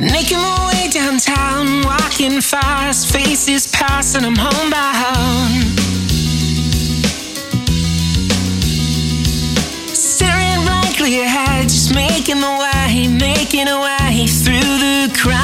[0.00, 5.78] Making my way downtown, walking fast, faces pass, and I'm homebound.
[9.94, 15.36] Staring blankly ahead, just making my way, making a way through the crowd.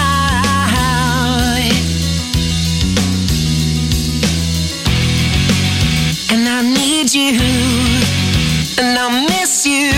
[6.33, 7.39] And I need you,
[8.81, 9.93] and I miss you,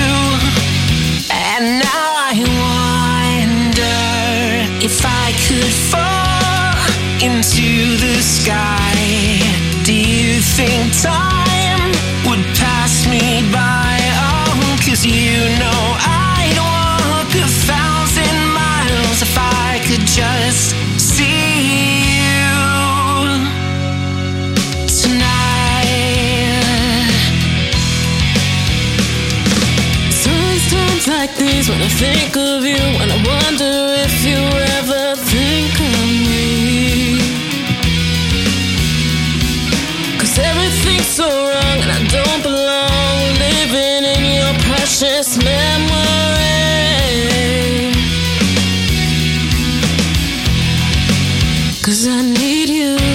[7.77, 8.97] the sky.
[9.85, 11.93] Do you think time
[12.27, 13.99] would pass me by?
[14.25, 22.49] Oh, cause you know I'd walk a thousand miles if I could just see you
[25.01, 26.39] tonight.
[30.11, 33.73] Sometimes times like these when I think of you, and I wonder
[34.07, 34.41] if you
[34.79, 35.98] ever think of
[41.29, 45.89] wrong and I don't belong living in your precious memory.
[51.83, 53.08] Cause I need you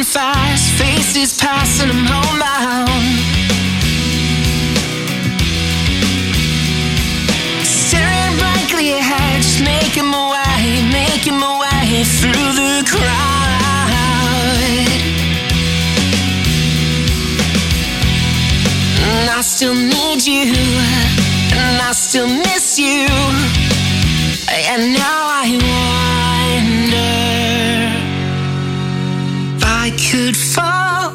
[0.00, 2.88] walking fast, faces passing and I'm homebound.
[7.62, 13.48] Staring blankly ahead, just making my way, making my way through the crowd.
[19.02, 20.52] And I still need you,
[21.52, 23.06] and I still miss you.
[24.48, 25.89] And now I wonder
[30.08, 31.12] could fall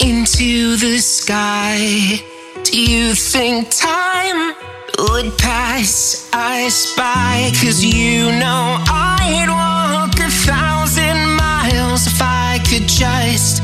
[0.00, 2.20] into the sky.
[2.64, 4.54] Do you think time
[4.98, 7.52] would pass us by?
[7.62, 13.62] Cause you know I'd walk a thousand miles if I could just